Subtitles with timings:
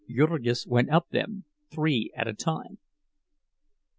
[0.09, 2.79] Jurgis went up them, three at a time.